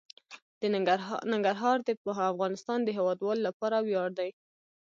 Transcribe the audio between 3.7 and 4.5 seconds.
ویاړ دی.